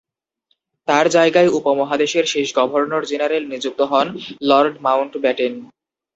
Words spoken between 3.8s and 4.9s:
হন লর্ড